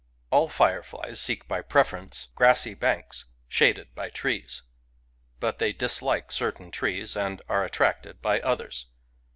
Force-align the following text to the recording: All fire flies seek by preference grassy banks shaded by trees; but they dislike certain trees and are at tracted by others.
All 0.31 0.49
fire 0.49 0.81
flies 0.81 1.21
seek 1.21 1.47
by 1.47 1.61
preference 1.61 2.29
grassy 2.33 2.73
banks 2.73 3.25
shaded 3.47 3.93
by 3.93 4.09
trees; 4.09 4.63
but 5.39 5.59
they 5.59 5.73
dislike 5.73 6.31
certain 6.31 6.71
trees 6.71 7.15
and 7.15 7.39
are 7.47 7.63
at 7.63 7.73
tracted 7.73 8.19
by 8.19 8.39
others. 8.41 8.87